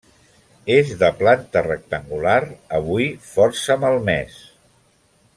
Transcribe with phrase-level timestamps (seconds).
[0.75, 2.37] És de planta rectangular,
[2.79, 4.41] avui força malmés.